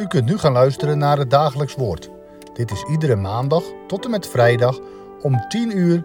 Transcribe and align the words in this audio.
U 0.00 0.06
kunt 0.06 0.24
nu 0.24 0.38
gaan 0.38 0.52
luisteren 0.52 0.98
naar 0.98 1.18
het 1.18 1.30
dagelijks 1.30 1.74
woord. 1.74 2.10
Dit 2.52 2.70
is 2.70 2.84
iedere 2.90 3.16
maandag 3.16 3.62
tot 3.86 4.04
en 4.04 4.10
met 4.10 4.26
vrijdag 4.26 4.78
om 5.22 5.48
10 5.48 5.78
uur, 5.78 6.04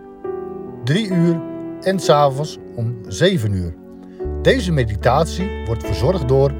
3 0.83 1.07
uur 1.07 1.41
en 1.81 1.99
s'avonds 1.99 2.57
om 2.75 2.97
7 3.07 3.51
uur. 3.51 3.75
Deze 4.41 4.71
meditatie 4.71 5.65
wordt 5.65 5.85
verzorgd 5.85 6.27
door 6.27 6.53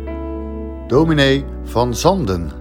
dominee 0.88 1.46
van 1.64 1.96
Zanden. 1.96 2.52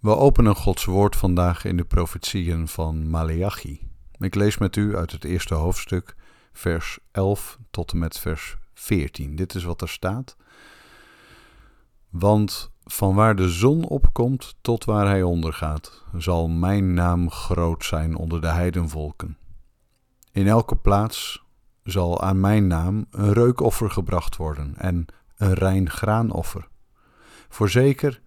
We 0.00 0.16
openen 0.16 0.56
Gods 0.56 0.84
woord 0.84 1.16
vandaag 1.16 1.64
in 1.64 1.76
de 1.76 1.84
profetieën 1.84 2.68
van 2.68 3.10
Maleachi. 3.10 3.93
Ik 4.18 4.34
lees 4.34 4.58
met 4.58 4.76
u 4.76 4.96
uit 4.96 5.12
het 5.12 5.24
eerste 5.24 5.54
hoofdstuk, 5.54 6.14
vers 6.52 6.98
11 7.10 7.58
tot 7.70 7.92
en 7.92 7.98
met 7.98 8.18
vers 8.18 8.56
14. 8.74 9.36
Dit 9.36 9.54
is 9.54 9.64
wat 9.64 9.80
er 9.80 9.88
staat. 9.88 10.36
Want 12.10 12.70
van 12.84 13.14
waar 13.14 13.36
de 13.36 13.48
zon 13.48 13.84
opkomt 13.84 14.54
tot 14.60 14.84
waar 14.84 15.06
hij 15.06 15.22
ondergaat, 15.22 16.04
zal 16.16 16.48
mijn 16.48 16.94
naam 16.94 17.30
groot 17.30 17.84
zijn 17.84 18.16
onder 18.16 18.40
de 18.40 18.48
heidenvolken. 18.48 19.38
In 20.32 20.46
elke 20.46 20.76
plaats 20.76 21.44
zal 21.82 22.22
aan 22.22 22.40
mijn 22.40 22.66
naam 22.66 23.06
een 23.10 23.32
reukoffer 23.32 23.90
gebracht 23.90 24.36
worden 24.36 24.74
en 24.76 25.06
een 25.36 25.54
rein 25.54 25.90
graanoffer. 25.90 26.68
Voorzeker, 27.48 28.20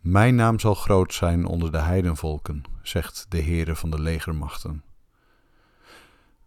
mijn 0.00 0.34
naam 0.34 0.58
zal 0.58 0.74
groot 0.74 1.14
zijn 1.14 1.46
onder 1.46 1.72
de 1.72 1.78
heidenvolken, 1.78 2.62
zegt 2.82 3.26
de 3.28 3.42
Heere 3.42 3.76
van 3.76 3.90
de 3.90 4.00
legermachten. 4.00 4.82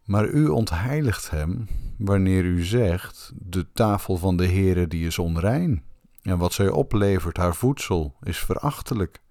Maar 0.03 0.27
u 0.27 0.47
ontheiligt 0.47 1.29
hem 1.29 1.67
wanneer 1.97 2.43
u 2.43 2.63
zegt: 2.63 3.31
De 3.35 3.71
tafel 3.71 4.17
van 4.17 4.37
de 4.37 4.47
Heere 4.47 4.87
die 4.87 5.05
is 5.05 5.19
onrein, 5.19 5.83
en 6.21 6.37
wat 6.37 6.53
zij 6.53 6.69
oplevert, 6.69 7.37
haar 7.37 7.55
voedsel, 7.55 8.15
is 8.21 8.39
verachtelijk. 8.39 9.21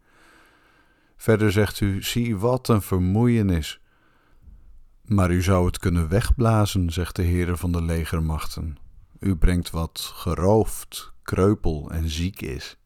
Verder 1.17 1.53
zegt 1.53 1.81
u: 1.81 2.03
Zie 2.03 2.37
wat 2.37 2.69
een 2.69 2.83
vermoeienis. 2.83 3.81
Maar 5.03 5.31
u 5.31 5.42
zou 5.42 5.67
het 5.67 5.79
kunnen 5.79 6.09
wegblazen, 6.09 6.91
zegt 6.91 7.17
de 7.17 7.25
Heere 7.25 7.57
van 7.57 7.73
de 7.73 7.83
legermachten. 7.83 8.79
U 9.19 9.36
brengt 9.36 9.70
wat 9.70 10.12
geroofd, 10.14 11.12
kreupel 11.23 11.91
en 11.91 12.09
ziek 12.09 12.41
is. 12.41 12.77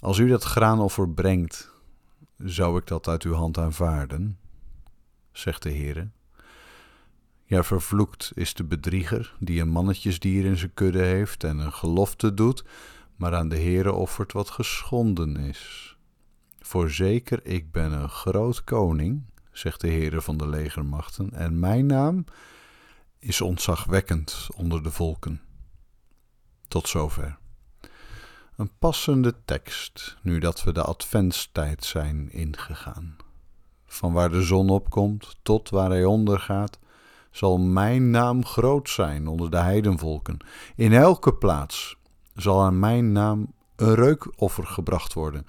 Als 0.00 0.18
u 0.18 0.28
dat 0.28 0.42
graanoffer 0.44 1.10
brengt, 1.10 1.70
zou 2.36 2.78
ik 2.78 2.86
dat 2.86 3.08
uit 3.08 3.22
uw 3.22 3.32
hand 3.32 3.58
aanvaarden, 3.58 4.38
zegt 5.32 5.62
de 5.62 5.70
Heere. 5.70 6.08
Ja, 7.48 7.64
vervloekt 7.64 8.30
is 8.34 8.54
de 8.54 8.64
bedrieger 8.64 9.34
die 9.38 9.60
een 9.60 9.68
mannetjesdier 9.68 10.44
in 10.44 10.56
zijn 10.56 10.74
kudde 10.74 11.02
heeft 11.02 11.44
en 11.44 11.58
een 11.58 11.72
gelofte 11.72 12.34
doet, 12.34 12.64
maar 13.16 13.34
aan 13.34 13.48
de 13.48 13.56
Heere 13.56 13.92
offert 13.92 14.32
wat 14.32 14.50
geschonden 14.50 15.36
is. 15.36 15.96
Voorzeker, 16.58 17.46
ik 17.46 17.72
ben 17.72 17.92
een 17.92 18.08
groot 18.08 18.64
koning, 18.64 19.24
zegt 19.52 19.80
de 19.80 19.88
Heere 19.88 20.20
van 20.20 20.36
de 20.36 20.48
legermachten, 20.48 21.30
en 21.32 21.58
mijn 21.58 21.86
naam 21.86 22.24
is 23.18 23.40
ontzagwekkend 23.40 24.48
onder 24.56 24.82
de 24.82 24.90
volken. 24.90 25.40
Tot 26.68 26.88
zover. 26.88 27.38
Een 28.56 28.70
passende 28.78 29.34
tekst, 29.44 30.16
nu 30.22 30.38
dat 30.38 30.64
we 30.64 30.72
de 30.72 30.82
adventstijd 30.82 31.84
zijn 31.84 32.30
ingegaan. 32.30 33.16
Van 33.86 34.12
waar 34.12 34.30
de 34.30 34.42
zon 34.42 34.70
opkomt 34.70 35.36
tot 35.42 35.70
waar 35.70 35.90
hij 35.90 36.04
ondergaat, 36.04 36.78
zal 37.38 37.58
mijn 37.58 38.10
naam 38.10 38.44
groot 38.44 38.88
zijn 38.88 39.26
onder 39.26 39.50
de 39.50 39.56
heidenvolken. 39.56 40.36
In 40.76 40.92
elke 40.92 41.34
plaats 41.34 41.96
zal 42.34 42.62
aan 42.62 42.78
mijn 42.78 43.12
naam 43.12 43.52
een 43.76 43.94
reukoffer 43.94 44.66
gebracht 44.66 45.12
worden 45.12 45.46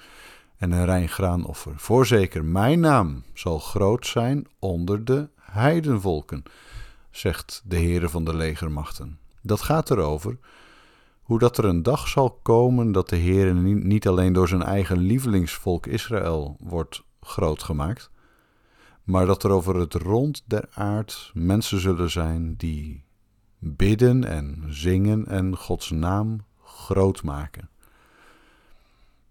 en 0.57 0.71
een 0.71 0.85
rein 0.85 1.09
graanoffer. 1.09 1.73
Voorzeker, 1.75 2.45
mijn 2.45 2.79
naam 2.79 3.23
zal 3.33 3.59
groot 3.59 4.05
zijn 4.05 4.47
onder 4.59 5.05
de 5.05 5.29
heidenvolken, 5.41 6.43
zegt 7.11 7.61
de 7.65 7.75
Heere 7.75 8.09
van 8.09 8.23
de 8.23 8.35
legermachten. 8.35 9.19
Dat 9.41 9.61
gaat 9.61 9.89
erover 9.89 10.37
hoe 11.21 11.39
dat 11.39 11.57
er 11.57 11.65
een 11.65 11.83
dag 11.83 12.07
zal 12.07 12.39
komen 12.41 12.91
dat 12.91 13.09
de 13.09 13.15
Heer 13.15 13.53
niet 13.53 14.07
alleen 14.07 14.33
door 14.33 14.47
zijn 14.47 14.63
eigen 14.63 14.97
lievelingsvolk 14.97 15.85
Israël 15.85 16.55
wordt 16.59 17.03
groot 17.21 17.63
gemaakt, 17.63 18.09
maar 19.09 19.25
dat 19.25 19.43
er 19.43 19.49
over 19.49 19.75
het 19.75 19.93
rond 19.93 20.43
der 20.45 20.69
aard 20.73 21.31
mensen 21.33 21.79
zullen 21.79 22.11
zijn 22.11 22.55
die 22.55 23.03
bidden 23.59 24.23
en 24.23 24.63
zingen 24.67 25.27
en 25.27 25.57
Gods 25.57 25.89
naam 25.89 26.45
groot 26.63 27.23
maken. 27.23 27.69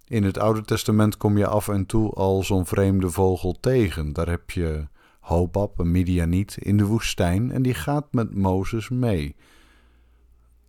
In 0.06 0.24
het 0.24 0.38
Oude 0.38 0.62
Testament 0.62 1.16
kom 1.16 1.38
je 1.38 1.46
af 1.46 1.68
en 1.68 1.86
toe 1.86 2.10
al 2.10 2.42
zo'n 2.42 2.66
vreemde 2.66 3.10
vogel 3.10 3.56
tegen. 3.60 4.12
Daar 4.12 4.28
heb 4.28 4.50
je 4.50 4.86
Hobab, 5.20 5.78
een 5.78 5.90
Midianiet, 5.90 6.56
in 6.56 6.76
de 6.76 6.84
woestijn 6.84 7.50
en 7.50 7.62
die 7.62 7.74
gaat 7.74 8.12
met 8.12 8.34
Mozes 8.34 8.88
mee 8.88 9.36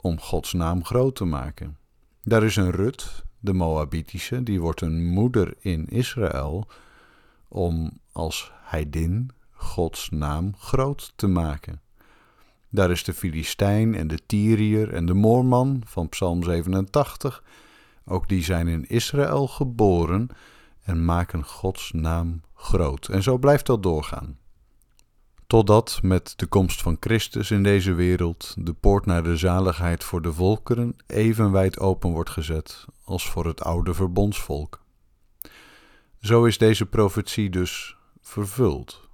om 0.01 0.19
Gods 0.19 0.53
naam 0.53 0.85
groot 0.85 1.15
te 1.15 1.25
maken. 1.25 1.77
Daar 2.23 2.43
is 2.43 2.55
een 2.55 2.71
Rut, 2.71 3.25
de 3.39 3.53
Moabitische, 3.53 4.43
die 4.43 4.61
wordt 4.61 4.81
een 4.81 5.05
moeder 5.05 5.53
in 5.59 5.87
Israël 5.87 6.67
om 7.49 7.91
als 8.11 8.51
heidin 8.61 9.29
Gods 9.51 10.09
naam 10.09 10.53
groot 10.57 11.13
te 11.15 11.27
maken. 11.27 11.81
Daar 12.69 12.91
is 12.91 13.03
de 13.03 13.13
Filistijn 13.13 13.95
en 13.95 14.07
de 14.07 14.19
Tyriër 14.25 14.93
en 14.93 15.05
de 15.05 15.13
Moorman 15.13 15.81
van 15.85 16.09
Psalm 16.09 16.43
87. 16.43 17.43
Ook 18.05 18.27
die 18.27 18.43
zijn 18.43 18.67
in 18.67 18.89
Israël 18.89 19.47
geboren 19.47 20.29
en 20.83 21.05
maken 21.05 21.43
Gods 21.43 21.91
naam 21.91 22.41
groot. 22.55 23.07
En 23.07 23.23
zo 23.23 23.37
blijft 23.37 23.65
dat 23.65 23.83
doorgaan. 23.83 24.37
Totdat 25.47 25.99
met 26.01 26.33
de 26.35 26.45
komst 26.45 26.81
van 26.81 26.97
Christus 26.99 27.51
in 27.51 27.63
deze 27.63 27.93
wereld 27.93 28.55
de 28.57 28.73
poort 28.73 29.05
naar 29.05 29.23
de 29.23 29.37
zaligheid 29.37 30.03
voor 30.03 30.21
de 30.21 30.33
volkeren 30.33 30.95
even 31.07 31.51
wijd 31.51 31.79
open 31.79 32.09
wordt 32.09 32.29
gezet 32.29 32.85
als 33.03 33.29
voor 33.29 33.45
het 33.45 33.63
oude 33.63 33.93
verbondsvolk. 33.93 34.81
Zo 36.19 36.45
is 36.45 36.57
deze 36.57 36.85
profetie 36.85 37.49
dus 37.49 37.97
vervuld. 38.21 39.09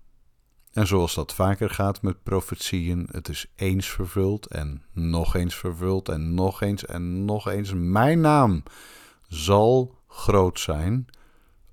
En 0.71 0.87
zoals 0.87 1.13
dat 1.15 1.33
vaker 1.33 1.69
gaat 1.69 2.01
met 2.01 2.23
profetieën, 2.23 3.07
het 3.11 3.29
is 3.29 3.45
eens 3.55 3.87
vervuld 3.89 4.45
en 4.47 4.83
nog 4.91 5.35
eens 5.35 5.55
vervuld 5.55 6.09
en 6.09 6.33
nog 6.33 6.61
eens 6.61 6.85
en 6.85 7.25
nog 7.25 7.47
eens. 7.47 7.73
Mijn 7.73 8.21
naam 8.21 8.63
zal 9.27 9.97
groot 10.07 10.59
zijn 10.59 11.05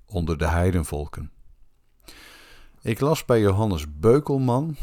onder 0.05 0.37
de 0.37 0.47
heidenvolken. 0.47 1.31
Ik 2.81 2.99
las 2.99 3.25
bij 3.25 3.39
Johannes 3.39 3.85
Beukelman, 3.99 4.75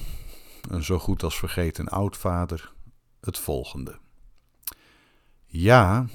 een 0.68 0.84
zo 0.84 0.98
goed 0.98 1.22
als 1.22 1.38
vergeten 1.38 1.88
oudvader, 1.88 2.72
het 3.20 3.38
volgende. 3.38 3.98
Ja, 5.46 6.06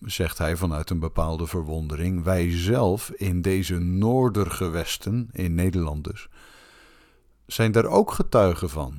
zegt 0.00 0.38
hij 0.38 0.56
vanuit 0.56 0.90
een 0.90 0.98
bepaalde 0.98 1.46
verwondering, 1.46 2.22
wij 2.24 2.50
zelf 2.50 3.10
in 3.10 3.42
deze 3.42 3.78
noordergewesten, 3.78 5.28
in 5.32 5.54
Nederland 5.54 6.04
dus, 6.04 6.28
zijn 7.46 7.72
daar 7.72 7.86
ook 7.86 8.10
getuigen 8.10 8.70
van 8.70 8.94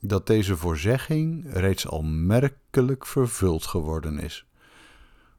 dat 0.00 0.26
deze 0.26 0.56
voorzegging 0.56 1.46
reeds 1.52 1.88
al 1.88 2.02
merkelijk 2.02 3.06
vervuld 3.06 3.66
geworden 3.66 4.18
is. 4.18 4.46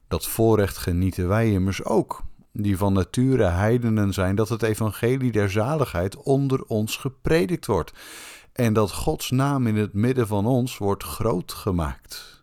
Dat 0.08 0.26
voorrecht 0.26 0.76
genieten 0.76 1.28
wij 1.28 1.52
immers 1.52 1.84
ook, 1.84 2.22
die 2.52 2.76
van 2.76 2.92
nature 2.92 3.44
heidenen 3.44 4.12
zijn, 4.12 4.34
dat 4.34 4.48
het 4.48 4.62
evangelie 4.62 5.32
der 5.32 5.50
zaligheid 5.50 6.16
onder 6.16 6.64
ons 6.64 6.96
gepredikt 6.96 7.66
wordt 7.66 7.92
en 8.52 8.72
dat 8.72 8.92
Gods 8.92 9.30
naam 9.30 9.66
in 9.66 9.76
het 9.76 9.92
midden 9.92 10.26
van 10.26 10.46
ons 10.46 10.78
wordt 10.78 11.02
groot 11.02 11.52
gemaakt. 11.52 12.39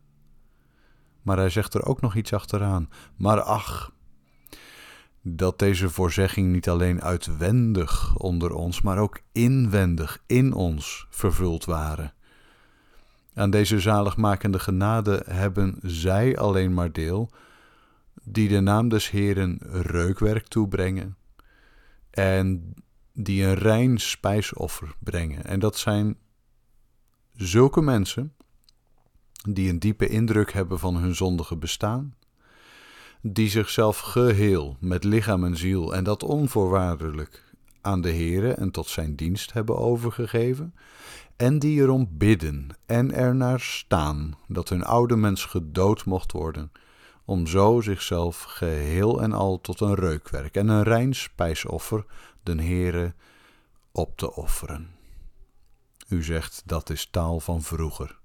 Maar 1.27 1.37
hij 1.37 1.49
zegt 1.49 1.73
er 1.73 1.85
ook 1.85 2.01
nog 2.01 2.15
iets 2.15 2.33
achteraan. 2.33 2.89
Maar 3.15 3.41
ach, 3.41 3.91
dat 5.21 5.59
deze 5.59 5.89
voorzegging 5.89 6.51
niet 6.51 6.69
alleen 6.69 7.01
uitwendig 7.01 8.15
onder 8.15 8.53
ons, 8.53 8.81
maar 8.81 8.97
ook 8.97 9.19
inwendig 9.31 10.23
in 10.25 10.53
ons 10.53 11.07
vervuld 11.09 11.65
waren. 11.65 12.13
Aan 13.33 13.49
deze 13.49 13.79
zaligmakende 13.79 14.59
genade 14.59 15.23
hebben 15.25 15.79
zij 15.81 16.37
alleen 16.37 16.73
maar 16.73 16.91
deel 16.91 17.29
die 18.23 18.47
de 18.47 18.59
naam 18.59 18.89
des 18.89 19.09
Heeren 19.09 19.59
reukwerk 19.71 20.47
toebrengen 20.47 21.17
en 22.09 22.73
die 23.13 23.43
een 23.43 23.55
rein 23.55 23.97
spijsoffer 23.97 24.95
brengen. 24.99 25.45
En 25.45 25.59
dat 25.59 25.77
zijn 25.77 26.17
zulke 27.33 27.81
mensen 27.81 28.35
die 29.49 29.69
een 29.69 29.79
diepe 29.79 30.07
indruk 30.07 30.53
hebben 30.53 30.79
van 30.79 30.95
hun 30.95 31.15
zondige 31.15 31.55
bestaan, 31.55 32.15
die 33.21 33.49
zichzelf 33.49 33.99
geheel 33.99 34.77
met 34.79 35.03
lichaam 35.03 35.43
en 35.43 35.57
ziel 35.57 35.95
en 35.95 36.03
dat 36.03 36.23
onvoorwaardelijk 36.23 37.43
aan 37.81 38.01
de 38.01 38.11
Heere 38.11 38.53
en 38.53 38.71
tot 38.71 38.87
zijn 38.87 39.15
dienst 39.15 39.53
hebben 39.53 39.77
overgegeven, 39.77 40.73
en 41.35 41.59
die 41.59 41.81
erom 41.81 42.07
bidden 42.11 42.67
en 42.85 43.13
ernaar 43.13 43.59
staan 43.59 44.37
dat 44.47 44.69
hun 44.69 44.83
oude 44.83 45.15
mens 45.15 45.45
gedood 45.45 46.05
mocht 46.05 46.31
worden, 46.31 46.71
om 47.25 47.47
zo 47.47 47.81
zichzelf 47.81 48.41
geheel 48.41 49.21
en 49.21 49.33
al 49.33 49.61
tot 49.61 49.79
een 49.79 49.95
reukwerk 49.95 50.55
en 50.55 50.67
een 50.67 50.83
rein 50.83 51.15
spijsoffer 51.15 52.05
den 52.43 52.59
Heere 52.59 53.13
op 53.91 54.17
te 54.17 54.35
offeren. 54.35 54.89
U 56.07 56.23
zegt 56.23 56.63
dat 56.65 56.89
is 56.89 57.07
taal 57.11 57.39
van 57.39 57.61
vroeger. 57.61 58.19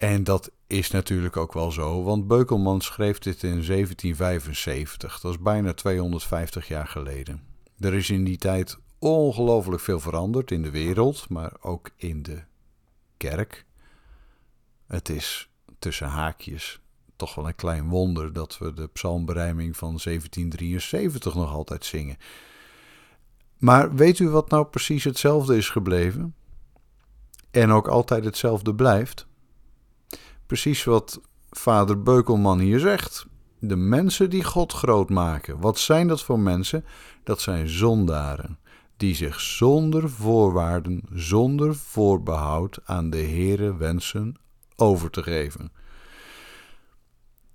En 0.00 0.24
dat 0.24 0.50
is 0.66 0.90
natuurlijk 0.90 1.36
ook 1.36 1.52
wel 1.52 1.70
zo, 1.70 2.02
want 2.02 2.26
Beukelman 2.26 2.80
schreef 2.80 3.18
dit 3.18 3.42
in 3.42 3.64
1775. 3.66 5.20
Dat 5.20 5.32
is 5.32 5.38
bijna 5.38 5.72
250 5.72 6.68
jaar 6.68 6.86
geleden. 6.86 7.42
Er 7.78 7.94
is 7.94 8.10
in 8.10 8.24
die 8.24 8.36
tijd 8.36 8.78
ongelooflijk 8.98 9.82
veel 9.82 10.00
veranderd 10.00 10.50
in 10.50 10.62
de 10.62 10.70
wereld, 10.70 11.28
maar 11.28 11.52
ook 11.60 11.90
in 11.96 12.22
de 12.22 12.42
kerk. 13.16 13.66
Het 14.86 15.08
is 15.08 15.50
tussen 15.78 16.08
haakjes 16.08 16.80
toch 17.16 17.34
wel 17.34 17.46
een 17.46 17.54
klein 17.54 17.88
wonder 17.88 18.32
dat 18.32 18.58
we 18.58 18.72
de 18.72 18.86
psalmberijming 18.86 19.76
van 19.76 19.88
1773 19.88 21.34
nog 21.34 21.52
altijd 21.52 21.84
zingen. 21.84 22.16
Maar 23.58 23.94
weet 23.94 24.18
u 24.18 24.28
wat 24.28 24.50
nou 24.50 24.66
precies 24.66 25.04
hetzelfde 25.04 25.56
is 25.56 25.68
gebleven? 25.68 26.34
En 27.50 27.70
ook 27.70 27.88
altijd 27.88 28.24
hetzelfde 28.24 28.74
blijft? 28.74 29.28
Precies 30.50 30.84
wat 30.84 31.20
vader 31.50 32.02
Beukelman 32.02 32.58
hier 32.58 32.78
zegt. 32.78 33.26
De 33.58 33.76
mensen 33.76 34.30
die 34.30 34.44
God 34.44 34.72
groot 34.72 35.10
maken. 35.10 35.60
Wat 35.60 35.78
zijn 35.78 36.08
dat 36.08 36.22
voor 36.22 36.38
mensen? 36.38 36.84
Dat 37.24 37.40
zijn 37.40 37.68
zondaren. 37.68 38.58
Die 38.96 39.14
zich 39.14 39.40
zonder 39.40 40.10
voorwaarden, 40.10 41.02
zonder 41.12 41.74
voorbehoud 41.74 42.78
aan 42.84 43.10
de 43.10 43.22
Heere 43.22 43.76
wensen 43.76 44.36
over 44.76 45.10
te 45.10 45.22
geven. 45.22 45.72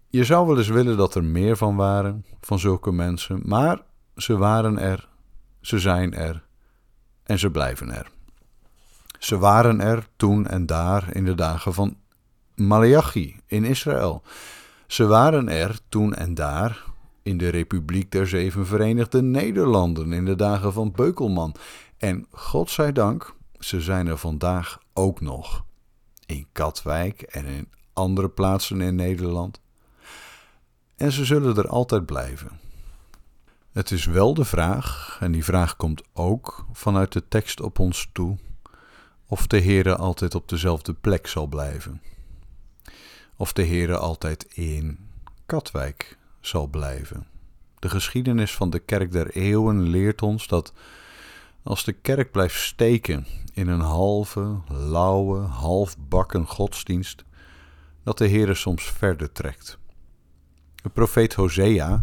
Je 0.10 0.24
zou 0.24 0.48
wel 0.48 0.58
eens 0.58 0.68
willen 0.68 0.98
dat 0.98 1.16
er 1.16 1.24
meer 1.24 1.58
van 1.58 1.76
waren, 1.76 2.26
van 2.42 2.60
zulke 2.60 2.92
mensen, 2.92 3.42
maar 3.44 3.82
ze 4.16 4.38
waren 4.38 4.78
er, 4.78 5.10
ze 5.62 5.80
zijn 5.80 6.14
er 6.14 6.46
en 7.24 7.40
ze 7.40 7.52
blijven 7.52 7.92
er. 7.92 8.12
Ze 9.20 9.38
waren 9.38 9.82
er 9.82 10.08
toen 10.16 10.48
en 10.48 10.66
daar 10.66 11.16
in 11.16 11.26
de 11.26 11.36
dagen 11.36 11.74
van 11.74 11.98
Malachi 12.56 13.40
in 13.46 13.64
Israël. 13.64 14.22
Ze 14.88 15.06
waren 15.06 15.50
er 15.50 15.80
toen 15.90 16.14
en 16.14 16.34
daar 16.34 16.84
in 17.24 17.38
de 17.38 17.50
Republiek 17.50 18.12
der 18.12 18.28
Zeven 18.28 18.66
Verenigde 18.66 19.22
Nederlanden 19.22 20.14
in 20.14 20.26
de 20.26 20.36
dagen 20.36 20.74
van 20.74 20.92
Beukelman. 20.92 21.56
En 21.98 22.26
God 22.32 22.70
zij 22.70 22.92
dank, 22.92 23.36
ze 23.60 23.82
zijn 23.82 24.08
er 24.08 24.18
vandaag 24.18 24.80
ook 24.94 25.22
nog. 25.22 25.66
In 26.26 26.48
Katwijk 26.52 27.22
en 27.22 27.46
in 27.46 27.70
andere 27.94 28.30
plaatsen 28.30 28.82
in 28.82 28.96
Nederland. 28.96 29.60
En 30.96 31.12
ze 31.12 31.26
zullen 31.26 31.58
er 31.58 31.68
altijd 31.68 32.06
blijven. 32.06 32.60
Het 33.72 33.92
is 33.92 34.06
wel 34.06 34.34
de 34.34 34.46
vraag, 34.46 35.18
en 35.20 35.32
die 35.32 35.44
vraag 35.44 35.76
komt 35.76 36.04
ook 36.14 36.66
vanuit 36.72 37.12
de 37.12 37.28
tekst 37.28 37.62
op 37.62 37.80
ons 37.80 38.10
toe, 38.12 38.38
of 39.28 39.48
de 39.48 39.62
Heere 39.62 39.96
altijd 39.96 40.36
op 40.36 40.50
dezelfde 40.50 40.94
plek 40.94 41.28
zal 41.28 41.48
blijven 41.48 42.02
of 43.36 43.54
de 43.54 43.66
Heere 43.66 43.98
altijd 43.98 44.44
in 44.54 45.00
Katwijk 45.46 46.18
zal 46.40 46.68
blijven. 46.68 47.28
De 47.80 47.90
geschiedenis 47.90 48.56
van 48.56 48.70
de 48.70 48.80
kerk 48.80 49.12
der 49.12 49.30
eeuwen 49.30 49.82
leert 49.82 50.22
ons 50.22 50.48
dat 50.48 50.74
als 51.64 51.84
de 51.84 51.94
kerk 51.94 52.32
blijft 52.32 52.62
steken 52.62 53.26
in 53.54 53.68
een 53.68 53.80
halve, 53.80 54.60
lauwe, 54.70 55.40
halfbakken 55.40 56.48
godsdienst, 56.48 57.24
dat 58.04 58.18
de 58.18 58.30
Heere 58.30 58.54
soms 58.54 58.84
verder 58.84 59.32
trekt. 59.32 59.78
De 60.76 60.90
profeet 60.90 61.34
Hosea, 61.34 62.02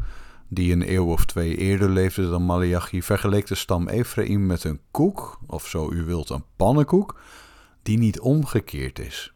die 0.48 0.72
een 0.72 0.92
eeuw 0.92 1.06
of 1.06 1.24
twee 1.24 1.56
eerder 1.56 1.88
leefde 1.88 2.30
dan 2.30 2.42
Malachi, 2.42 3.02
vergeleek 3.02 3.46
de 3.46 3.54
stam 3.54 3.88
Ephraim 3.88 4.46
met 4.46 4.64
een 4.64 4.80
koek, 4.90 5.40
of 5.46 5.66
zo 5.66 5.92
u 5.92 6.04
wilt 6.04 6.30
een 6.30 6.44
pannenkoek, 6.56 7.20
die 7.82 7.98
niet 7.98 8.20
omgekeerd 8.20 8.98
is 8.98 9.32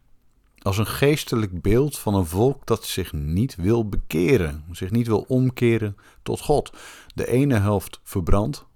als 0.66 0.78
een 0.78 0.86
geestelijk 0.86 1.62
beeld 1.62 1.98
van 1.98 2.14
een 2.14 2.26
volk 2.26 2.66
dat 2.66 2.84
zich 2.84 3.12
niet 3.12 3.56
wil 3.56 3.88
bekeren, 3.88 4.64
zich 4.72 4.90
niet 4.90 5.06
wil 5.06 5.24
omkeren 5.28 5.96
tot 6.22 6.40
God. 6.40 6.72
De 7.14 7.26
ene 7.26 7.58
helft 7.58 8.00
verbrandt 8.02 8.66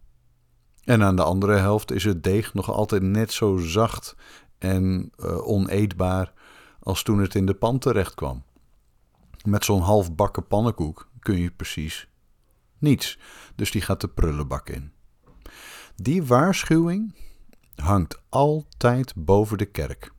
en 0.85 1.03
aan 1.03 1.17
de 1.17 1.23
andere 1.23 1.57
helft 1.57 1.91
is 1.91 2.05
het 2.05 2.23
deeg 2.23 2.55
nog 2.55 2.71
altijd 2.71 3.03
net 3.03 3.33
zo 3.33 3.57
zacht 3.57 4.17
en 4.59 5.13
uh, 5.17 5.47
oneetbaar 5.47 6.33
als 6.81 7.03
toen 7.03 7.19
het 7.19 7.35
in 7.35 7.47
de 7.47 7.55
pan 7.55 7.79
terecht 7.79 8.15
kwam. 8.15 8.43
Met 9.45 9.65
zo'n 9.65 9.83
halfbakken 9.83 10.47
pannenkoek 10.47 11.09
kun 11.19 11.39
je 11.39 11.51
precies 11.51 12.09
niets, 12.79 13.19
dus 13.55 13.71
die 13.71 13.83
gaat 13.83 14.01
de 14.01 14.09
prullenbak 14.09 14.69
in. 14.69 14.93
Die 15.97 16.25
waarschuwing 16.25 17.15
hangt 17.75 18.23
altijd 18.29 19.13
boven 19.17 19.59
de 19.59 19.67
kerk 19.67 20.13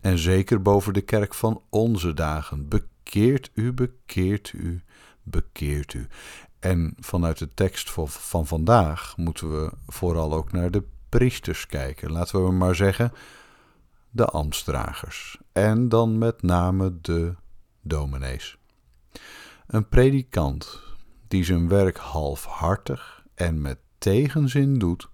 en 0.00 0.18
zeker 0.18 0.62
boven 0.62 0.92
de 0.92 1.00
kerk 1.00 1.34
van 1.34 1.62
onze 1.70 2.14
dagen. 2.14 2.68
Bekeert 2.68 3.50
u, 3.54 3.72
bekeert 3.72 4.52
u, 4.52 4.82
bekeert 5.22 5.94
u. 5.94 6.06
En 6.58 6.94
vanuit 6.98 7.38
de 7.38 7.54
tekst 7.54 7.90
van 8.10 8.46
vandaag 8.46 9.16
moeten 9.16 9.50
we 9.50 9.72
vooral 9.86 10.32
ook 10.32 10.52
naar 10.52 10.70
de 10.70 10.84
priesters 11.08 11.66
kijken. 11.66 12.12
Laten 12.12 12.44
we 12.44 12.52
maar 12.52 12.74
zeggen, 12.74 13.12
de 14.10 14.24
ambtsdragers. 14.24 15.38
En 15.52 15.88
dan 15.88 16.18
met 16.18 16.42
name 16.42 16.98
de 17.00 17.34
dominees. 17.82 18.58
Een 19.66 19.88
predikant 19.88 20.80
die 21.28 21.44
zijn 21.44 21.68
werk 21.68 21.96
halfhartig 21.96 23.24
en 23.34 23.60
met 23.60 23.78
tegenzin 23.98 24.78
doet, 24.78 25.08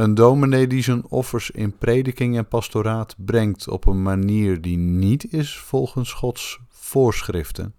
een 0.00 0.14
dominee 0.14 0.66
die 0.66 0.82
zijn 0.82 1.06
offers 1.08 1.50
in 1.50 1.78
prediking 1.78 2.36
en 2.36 2.48
pastoraat 2.48 3.14
brengt 3.18 3.68
op 3.68 3.86
een 3.86 4.02
manier 4.02 4.60
die 4.60 4.76
niet 4.76 5.32
is 5.32 5.58
volgens 5.58 6.12
Gods 6.12 6.60
voorschriften, 6.68 7.74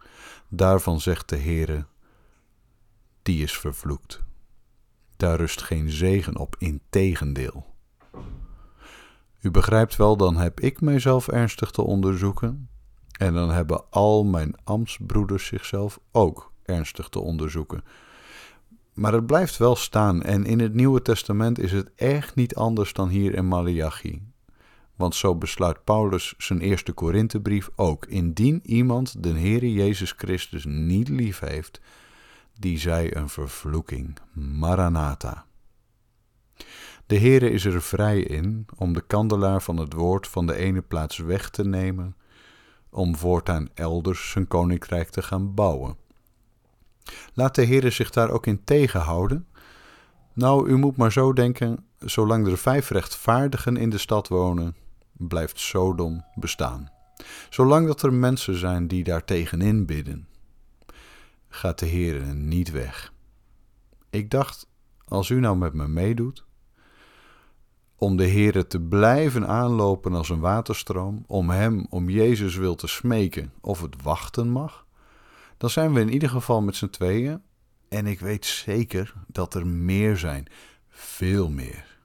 daarvan 0.50 1.00
zegt 1.00 1.30
de 1.30 1.38
Heere, 1.38 1.86
die 3.22 3.44
is 3.44 3.58
vervloekt. 3.58 4.22
Daar 5.18 5.38
rust 5.38 5.62
geen 5.62 5.90
zegen 5.90 6.38
op, 6.38 6.56
integendeel. 6.60 7.66
U 9.40 9.52
begrijpt 9.52 9.96
wel, 9.96 10.18
dan 10.18 10.38
heb 10.38 10.60
ik 10.60 10.82
mijzelf 10.82 11.28
ernstig 11.28 11.72
te 11.72 11.82
onderzoeken, 11.82 12.70
en 13.18 13.34
dan 13.34 13.52
hebben 13.52 13.90
al 13.90 14.24
mijn 14.24 14.56
ambtsbroeders 14.64 15.46
zichzelf 15.46 16.00
ook 16.12 16.52
ernstig 16.64 17.10
te 17.10 17.20
onderzoeken. 17.20 17.84
Maar 18.94 19.14
het 19.14 19.26
blijft 19.26 19.58
wel 19.58 19.76
staan 19.76 20.24
en 20.24 20.46
in 20.46 20.60
het 20.60 20.74
Nieuwe 20.74 21.02
Testament 21.02 21.60
is 21.60 21.72
het 21.72 21.92
echt 21.96 22.36
niet 22.36 22.56
anders 22.56 22.94
dan 22.94 23.10
hier 23.10 23.36
in 23.36 23.48
Malachi. 23.48 24.32
Want 24.96 25.16
zo 25.16 25.36
besluit 25.36 25.84
Paulus 25.84 26.34
zijn 26.38 26.60
eerste 26.60 26.92
Korinthebrief 26.92 27.70
ook. 27.76 28.06
Indien 28.06 28.60
iemand 28.64 29.24
de 29.24 29.30
Heere 29.30 29.74
Jezus 29.74 30.14
Christus 30.18 30.66
niet 30.66 31.10
lief 31.10 31.40
heeft, 31.40 31.82
die 32.60 32.80
zij 32.80 33.16
een 33.16 33.30
vervloeking. 33.30 34.18
Maranatha. 34.34 35.46
De 37.06 37.20
Heere 37.20 37.50
is 37.50 37.66
er 37.66 37.82
vrij 37.82 38.20
in 38.20 38.66
om 38.78 38.94
de 38.94 39.02
kandelaar 39.02 39.62
van 39.62 39.78
het 39.78 39.94
woord 39.94 40.28
van 40.28 40.48
de 40.48 40.56
ene 40.56 40.82
plaats 40.82 41.18
weg 41.18 41.50
te 41.50 41.66
nemen, 41.66 42.16
om 42.90 43.16
voortaan 43.16 43.70
elders 43.74 44.32
zijn 44.32 44.48
koninkrijk 44.48 45.10
te 45.10 45.22
gaan 45.22 45.54
bouwen. 45.54 45.96
Laat 47.34 47.56
de 47.56 47.64
Heer 47.64 47.92
zich 47.92 48.10
daar 48.10 48.30
ook 48.30 48.46
in 48.46 48.64
tegenhouden? 48.64 49.48
Nou, 50.34 50.68
u 50.70 50.78
moet 50.78 50.98
maar 50.98 51.12
zo 51.12 51.34
denken: 51.34 51.86
zolang 52.00 52.48
er 52.48 52.58
vijf 52.58 52.90
rechtvaardigen 52.90 53.78
in 53.78 53.90
de 53.90 53.98
stad 53.98 54.28
wonen, 54.28 54.76
blijft 55.12 55.60
Sodom 55.60 56.26
bestaan. 56.36 56.92
Zolang 57.50 57.88
dat 57.88 58.02
er 58.02 58.14
mensen 58.14 58.56
zijn 58.56 58.88
die 58.88 59.04
daar 59.04 59.26
tegenin 59.26 59.86
bidden, 59.86 60.28
gaat 61.50 61.80
de 61.80 61.86
Heer 61.86 62.36
niet 62.36 62.72
weg. 62.72 63.14
Ik 64.10 64.30
dacht, 64.30 64.68
als 65.06 65.30
u 65.30 65.40
nou 65.40 65.58
met 65.58 65.74
me 65.74 65.88
meedoet, 65.88 66.46
om 67.96 68.18
de 68.18 68.28
Heere 68.28 68.68
te 68.68 68.80
blijven 68.80 69.48
aanlopen 69.48 70.14
als 70.14 70.30
een 70.30 70.40
waterstroom, 70.40 71.24
om 71.28 71.50
Hem, 71.50 71.86
om 71.90 72.10
Jezus 72.10 72.56
wil 72.56 72.76
te 72.76 72.88
smeken 72.88 73.54
of 73.62 73.82
het 73.82 74.02
wachten 74.02 74.50
mag, 74.50 74.86
dan 75.62 75.70
zijn 75.70 75.94
we 75.94 76.00
in 76.00 76.14
ieder 76.14 76.30
geval 76.30 76.62
met 76.62 76.76
z'n 76.76 76.90
tweeën. 76.90 77.42
En 77.90 78.06
ik 78.06 78.20
weet 78.20 78.46
zeker 78.46 79.14
dat 79.28 79.54
er 79.54 79.68
meer 79.68 80.18
zijn. 80.18 80.48
Veel 80.90 81.50
meer. 81.50 82.00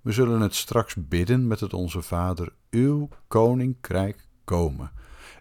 We 0.00 0.12
zullen 0.12 0.40
het 0.40 0.54
straks 0.54 0.94
bidden 0.98 1.46
met 1.46 1.60
het 1.60 1.74
Onze 1.74 2.02
Vader, 2.02 2.52
uw 2.70 3.08
koninkrijk 3.28 4.26
komen. 4.44 4.90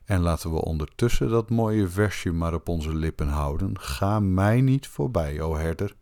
En 0.06 0.22
laten 0.22 0.54
we 0.54 0.62
ondertussen 0.62 1.30
dat 1.30 1.50
mooie 1.50 1.88
versje 1.88 2.32
maar 2.32 2.54
op 2.54 2.68
onze 2.70 2.96
lippen 2.96 3.28
houden. 3.28 3.80
Ga 3.80 4.20
mij 4.20 4.62
niet 4.62 4.88
voorbij, 4.88 5.42
o 5.42 5.56
herder. 5.56 5.96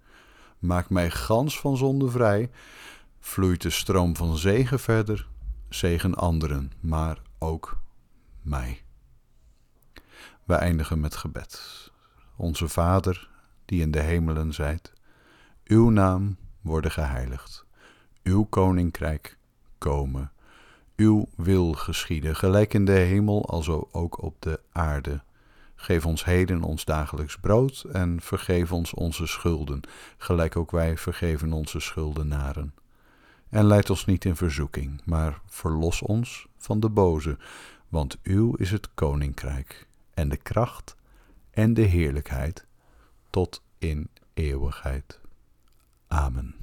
Maak 0.60 0.90
mij 0.90 1.12
gans 1.12 1.60
van 1.60 1.78
zonde 1.78 2.10
vrij. 2.10 2.50
Vloeit 3.20 3.62
de 3.62 3.70
stroom 3.70 4.16
van 4.16 4.38
zegen 4.38 4.80
verder. 4.80 5.28
Zegen 5.70 6.16
anderen, 6.16 6.72
maar 6.80 7.22
ook 7.40 7.78
mij. 8.42 8.85
We 10.46 10.54
eindigen 10.54 11.00
met 11.00 11.16
gebed. 11.16 11.92
Onze 12.36 12.68
Vader, 12.68 13.30
die 13.66 13.82
in 13.82 13.92
de 13.92 14.00
hemelen 14.02 14.54
zijt, 14.54 14.94
uw 15.64 15.90
naam 15.90 16.38
worden 16.62 16.92
geheiligd, 16.92 17.66
uw 18.24 18.44
koninkrijk 18.44 19.38
komen, 19.78 20.32
uw 20.96 21.28
wil 21.36 21.74
geschieden, 21.74 22.36
gelijk 22.36 22.74
in 22.74 22.86
de 22.86 22.92
hemel 22.92 23.46
als 23.50 23.70
ook 23.92 24.22
op 24.22 24.36
de 24.40 24.60
aarde. 24.72 25.24
Geef 25.76 26.06
ons 26.06 26.26
heden 26.26 26.64
ons 26.64 26.86
dagelijks 26.86 27.38
brood 27.38 27.86
en 27.92 28.22
vergeef 28.22 28.72
ons 28.72 28.94
onze 28.94 29.28
schulden, 29.28 29.82
gelijk 30.18 30.56
ook 30.56 30.72
wij 30.72 30.98
vergeven 30.98 31.54
onze 31.54 31.80
schuldenaren. 31.80 32.74
En 33.50 33.66
leid 33.66 33.90
ons 33.90 34.06
niet 34.06 34.26
in 34.26 34.36
verzoeking, 34.36 35.02
maar 35.06 35.42
verlos 35.46 36.02
ons 36.02 36.48
van 36.58 36.80
de 36.80 36.90
boze, 36.90 37.38
want 37.90 38.18
uw 38.24 38.54
is 38.54 38.72
het 38.72 38.90
koninkrijk 38.94 39.88
en 40.16 40.30
de 40.30 40.38
kracht 40.38 40.96
en 41.52 41.74
de 41.74 41.82
heerlijkheid 41.82 42.66
tot 43.30 43.64
in 43.78 44.10
eeuwigheid. 44.34 45.20
Amen. 46.08 46.56